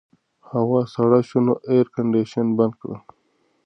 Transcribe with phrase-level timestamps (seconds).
[0.49, 2.97] هوا سړه شوه نو اېرکنډیشن بند کړه.